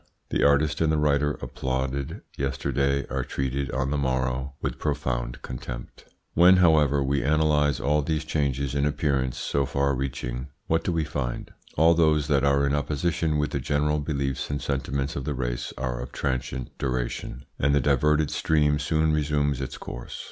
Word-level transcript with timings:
The 0.29 0.41
artist 0.43 0.81
and 0.81 0.91
the 0.91 0.97
writer 0.97 1.33
applauded 1.43 2.23
yesterday 2.35 3.05
are 3.07 3.23
treated 3.23 3.69
on 3.69 3.91
the 3.91 3.99
morrow 3.99 4.55
with 4.59 4.79
profound 4.79 5.43
contempt. 5.43 6.05
When, 6.33 6.55
however, 6.55 7.03
we 7.03 7.21
analyse 7.21 7.79
all 7.79 8.01
these 8.01 8.25
changes 8.25 8.73
in 8.73 8.87
appearance 8.87 9.37
so 9.37 9.63
far 9.67 9.93
reaching, 9.93 10.47
what 10.65 10.83
do 10.83 10.91
we 10.91 11.03
find? 11.03 11.51
All 11.77 11.93
those 11.93 12.25
that 12.29 12.43
are 12.43 12.65
in 12.65 12.73
opposition 12.73 13.37
with 13.37 13.51
the 13.51 13.59
general 13.59 13.99
beliefs 13.99 14.49
and 14.49 14.59
sentiments 14.59 15.15
of 15.15 15.23
the 15.23 15.35
race 15.35 15.71
are 15.77 16.01
of 16.01 16.11
transient 16.11 16.75
duration, 16.79 17.45
and 17.59 17.75
the 17.75 17.79
diverted 17.79 18.31
stream 18.31 18.79
soon 18.79 19.13
resumes 19.13 19.61
its 19.61 19.77
course. 19.77 20.19